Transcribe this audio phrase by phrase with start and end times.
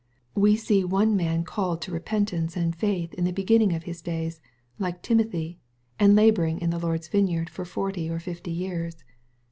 [0.33, 4.01] We see one man called to repentance and faith in the begin ning of his
[4.01, 4.41] days,
[4.79, 5.59] like Timothy,
[5.99, 9.03] and laboring in the Lord's vineyard for forty or fifty years.